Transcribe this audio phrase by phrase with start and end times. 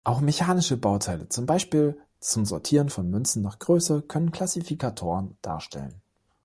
[0.03, 6.01] Auch mechanische Bauteile, zum Beispiel zum Sortieren von Münzen nach Größe, können Klassifikatoren darstellen.